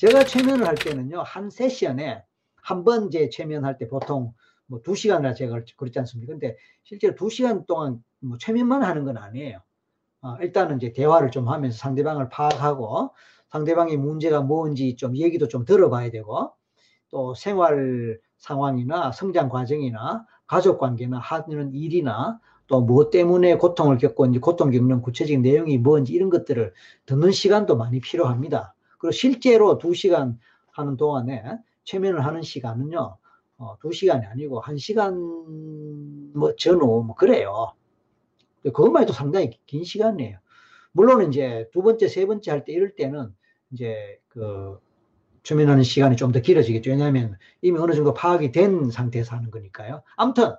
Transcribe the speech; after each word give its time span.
제가 0.00 0.24
최면을 0.24 0.66
할 0.66 0.74
때는요, 0.76 1.22
한 1.22 1.50
세션에 1.50 2.22
한 2.62 2.84
번 2.84 3.06
이제 3.08 3.28
최면할 3.30 3.76
때 3.78 3.88
보통 3.88 4.32
뭐 4.66 4.80
두 4.82 4.94
시간이나 4.94 5.34
제가 5.34 5.60
그렇지 5.76 5.98
않습니까? 5.98 6.32
근데 6.34 6.56
실제로 6.84 7.14
두 7.14 7.28
시간 7.30 7.66
동안 7.66 8.02
뭐 8.20 8.38
최면만 8.38 8.82
하는 8.82 9.04
건 9.04 9.16
아니에요. 9.18 9.58
어, 10.22 10.36
일단은 10.42 10.78
이제 10.78 10.92
대화를 10.92 11.30
좀 11.30 11.48
하면서 11.48 11.78
상대방을 11.78 12.28
파악하고 12.30 13.10
상대방의 13.50 13.96
문제가 13.98 14.42
뭔지 14.42 14.96
좀 14.96 15.16
얘기도 15.16 15.48
좀 15.48 15.64
들어봐야 15.66 16.10
되고 16.10 16.52
또 17.10 17.34
생활 17.34 18.20
상황이나 18.38 19.12
성장 19.12 19.48
과정이나 19.48 20.26
가족 20.46 20.78
관계나 20.78 21.18
하는 21.18 21.74
일이나 21.74 22.40
또 22.68 22.80
무엇 22.82 23.10
때문에 23.10 23.56
고통을 23.58 23.98
겪고 23.98 24.26
이제 24.26 24.38
고통 24.40 24.70
겪는 24.70 25.02
구체적인 25.02 25.42
내용이 25.42 25.78
뭔지 25.78 26.12
이런 26.14 26.30
것들을 26.30 26.72
듣는 27.06 27.32
시간도 27.32 27.76
많이 27.76 28.00
필요합니다. 28.00 28.74
그리고 29.00 29.12
실제로 29.12 29.78
두 29.78 29.94
시간 29.94 30.38
하는 30.72 30.98
동안에 30.98 31.44
최면을 31.84 32.24
하는 32.26 32.42
시간은요, 32.42 33.18
어, 33.58 33.78
두 33.80 33.92
시간이 33.92 34.26
아니고 34.26 34.60
한 34.60 34.78
시간 34.78 35.16
뭐 36.34 36.54
전후 36.56 37.02
뭐 37.04 37.14
그래요. 37.16 37.72
그것만 38.64 39.02
해도 39.02 39.12
상당히 39.12 39.58
긴 39.66 39.84
시간이에요. 39.84 40.38
물론 40.92 41.28
이제 41.30 41.68
두 41.72 41.82
번째, 41.82 42.08
세 42.08 42.26
번째 42.26 42.50
할 42.50 42.64
때 42.64 42.72
이럴 42.72 42.94
때는 42.96 43.34
이제 43.72 44.20
그 44.28 44.78
최면하는 45.44 45.82
시간이 45.84 46.16
좀 46.16 46.32
더 46.32 46.40
길어지겠죠. 46.40 46.90
왜냐하면 46.90 47.38
이미 47.62 47.78
어느 47.78 47.94
정도 47.94 48.14
파악이 48.14 48.52
된 48.52 48.90
상태에서 48.90 49.36
하는 49.36 49.50
거니까요. 49.50 50.02
아무튼 50.16 50.54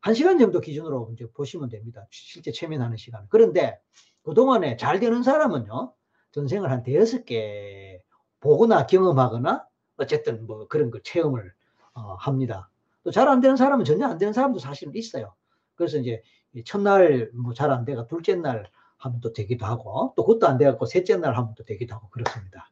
한 0.00 0.14
시간 0.14 0.38
정도 0.38 0.60
기준으로 0.60 1.10
이제 1.14 1.26
보시면 1.34 1.70
됩니다. 1.70 2.06
실제 2.10 2.52
최면하는 2.52 2.96
시간. 2.96 3.26
그런데 3.30 3.78
그동안에 4.24 4.76
잘 4.76 5.00
되는 5.00 5.22
사람은요. 5.22 5.92
전생을 6.34 6.70
한 6.70 6.82
대여섯 6.82 7.24
개 7.24 8.02
보거나 8.40 8.86
경험하거나 8.86 9.66
어쨌든 9.98 10.46
뭐 10.46 10.66
그런 10.68 10.90
걸 10.90 11.00
체험을 11.04 11.52
어, 11.94 12.14
합니다. 12.18 12.68
또 13.04 13.10
잘 13.12 13.28
안 13.28 13.40
되는 13.40 13.56
사람은 13.56 13.84
전혀 13.84 14.06
안 14.06 14.18
되는 14.18 14.32
사람도 14.32 14.58
사실은 14.58 14.94
있어요. 14.96 15.34
그래서 15.76 15.98
이제 15.98 16.22
첫날 16.64 17.30
뭐 17.34 17.54
잘 17.54 17.70
안 17.70 17.84
돼가 17.84 18.06
둘째 18.06 18.34
날 18.34 18.68
하면 18.98 19.20
또 19.20 19.32
되기도 19.32 19.64
하고 19.66 20.12
또 20.16 20.24
그것도 20.24 20.48
안 20.48 20.58
돼갖고 20.58 20.86
셋째 20.86 21.16
날 21.16 21.36
하면 21.36 21.54
또 21.56 21.64
되기도 21.64 21.94
하고 21.94 22.08
그렇습니다. 22.08 22.70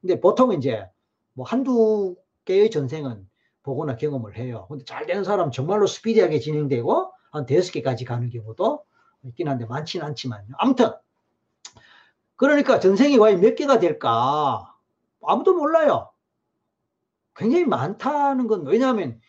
근데 0.00 0.18
보통 0.20 0.52
이제 0.52 0.88
뭐 1.34 1.46
한두 1.46 2.16
개의 2.44 2.70
전생은 2.70 3.28
보거나 3.62 3.96
경험을 3.96 4.36
해요. 4.36 4.66
근데 4.68 4.84
잘 4.84 5.06
되는 5.06 5.22
사람 5.24 5.50
정말로 5.52 5.86
스피디하게 5.86 6.40
진행되고 6.40 7.12
한 7.30 7.46
대여섯 7.46 7.72
개까지 7.74 8.04
가는 8.04 8.28
경우도 8.30 8.84
있긴 9.24 9.48
한데 9.48 9.66
많지는 9.66 10.04
않지만요. 10.06 10.54
아무튼 10.58 10.90
그러니까 12.36 12.80
전생이 12.80 13.18
과연 13.18 13.40
몇 13.40 13.54
개가 13.54 13.78
될까 13.78 14.74
아무도 15.22 15.54
몰라요. 15.54 16.10
굉장히 17.34 17.64
많다는 17.66 18.46
건 18.46 18.66
왜냐하면 18.66 19.20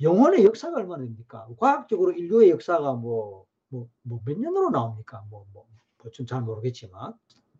영혼의 0.00 0.44
역사가 0.44 0.76
얼마나 0.76 1.04
됩니까? 1.04 1.46
과학적으로 1.58 2.12
인류의 2.12 2.50
역사가 2.50 2.94
뭐, 2.94 3.46
뭐, 3.68 3.88
뭐 4.02 4.20
몇 4.24 4.38
년으로 4.38 4.70
나옵니까? 4.70 5.24
뭐, 5.30 5.46
뭐, 5.52 5.66
뭐잘 6.02 6.42
모르겠지만, 6.42 7.14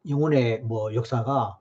영혼의 0.08 0.60
뭐 0.62 0.94
역사가 0.94 1.58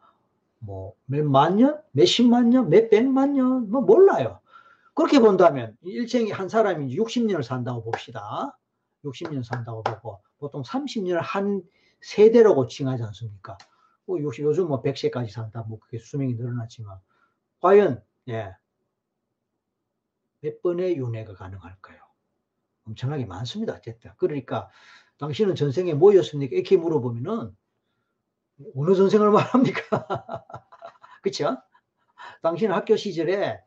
뭐 0.59 0.95
몇 1.05 1.23
만 1.25 1.57
년, 1.57 1.81
몇 1.91 2.05
십만 2.05 2.49
년, 2.49 2.69
몇 2.69 2.89
백만 2.89 3.33
년, 3.33 3.69
뭐 3.71 3.81
몰라요. 3.81 4.39
그렇게 4.95 5.19
본다면, 5.19 5.77
일생에 5.83 6.31
한 6.31 6.49
사람이 6.49 6.95
60년을 6.97 7.43
산다고 7.43 7.83
봅시다. 7.83 8.57
60년 9.05 9.43
산다고 9.43 9.83
보고, 9.83 10.21
보통 10.39 10.63
30년을 10.63 11.19
한 11.21 11.61
세대라고 12.05 12.67
칭하지 12.67 13.01
않습니까? 13.01 13.57
뭐 14.05 14.19
60, 14.19 14.45
요즘 14.45 14.67
뭐 14.67 14.83
100세까지 14.83 15.31
산다, 15.31 15.63
뭐 15.67 15.79
그게 15.79 15.97
수명이 15.97 16.35
늘어났지만, 16.35 16.99
과연, 17.61 18.03
예, 18.29 18.55
몇 20.41 20.61
번의 20.61 20.97
윤회가 20.97 21.33
가능할까요? 21.33 21.99
엄청나게 22.85 23.25
많습니다. 23.25 23.73
어쨌든. 23.73 24.11
그러니까 24.17 24.69
당신은 25.17 25.55
전생에 25.55 25.95
뭐였습니까? 25.95 26.55
이렇게 26.55 26.77
물어보면은 26.77 27.55
어느 28.75 28.95
전생을 28.95 29.31
말합니까? 29.31 29.81
그쵸? 31.23 31.57
당신은 32.43 32.75
학교 32.75 32.95
시절에 32.95 33.59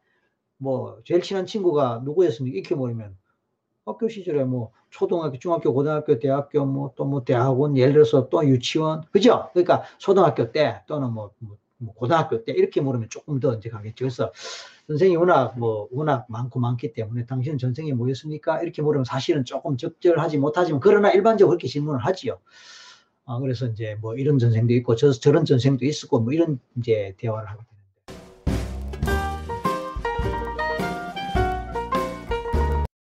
뭐 0.58 1.02
제일 1.04 1.22
친한 1.22 1.46
친구가 1.46 2.02
누구였습니까? 2.04 2.56
이렇게 2.56 2.76
물으면 2.76 3.18
학교 3.88 4.08
시절에 4.08 4.44
뭐 4.44 4.72
초등학교, 4.90 5.38
중학교, 5.38 5.72
고등학교, 5.72 6.18
대학교 6.18 6.64
뭐 6.64 6.92
또뭐 6.94 7.10
뭐 7.10 7.24
대학원 7.24 7.76
예를 7.76 7.94
들어서 7.94 8.28
또 8.28 8.46
유치원 8.46 9.02
그죠? 9.10 9.48
그러니까 9.52 9.82
초등학교 9.98 10.52
때 10.52 10.82
또는 10.86 11.12
뭐, 11.12 11.32
뭐, 11.38 11.56
뭐 11.78 11.94
고등학교 11.94 12.44
때 12.44 12.52
이렇게 12.52 12.80
물으면 12.80 13.08
조금 13.08 13.40
더 13.40 13.54
이제 13.54 13.70
가겠죠. 13.70 14.04
그래서 14.04 14.32
전생이 14.86 15.16
워낙 15.16 15.58
뭐 15.58 15.88
워낙 15.90 16.26
많고 16.28 16.60
많기 16.60 16.92
때문에 16.92 17.26
당신은 17.26 17.58
전생에 17.58 17.92
뭐였습니까? 17.92 18.62
이렇게 18.62 18.82
물으면 18.82 19.04
사실은 19.04 19.44
조금 19.44 19.76
적절하지 19.76 20.38
못하지만 20.38 20.80
그러나 20.80 21.10
일반적으로 21.10 21.56
그렇게 21.56 21.68
질문을 21.68 22.00
하지요. 22.00 22.38
아, 23.26 23.38
그래서 23.38 23.66
이제 23.66 23.96
뭐 24.00 24.14
이런 24.14 24.38
전생도 24.38 24.72
있고 24.74 24.96
저, 24.96 25.10
저런 25.12 25.44
전생도 25.44 25.84
있었고 25.84 26.20
뭐 26.20 26.32
이런 26.32 26.58
이제 26.78 27.14
대화를 27.18 27.48
하거든요. 27.50 27.77